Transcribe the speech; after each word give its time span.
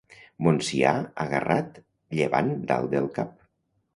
Montsià 0.45 0.93
agarrat, 1.25 1.77
llevant 2.21 2.51
dalt 2.73 2.91
del 2.97 3.13
Cap. 3.19 3.37